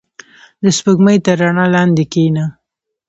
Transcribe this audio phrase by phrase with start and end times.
[0.63, 2.45] •د سپوږمۍ تر رڼا لاندې کښېنه.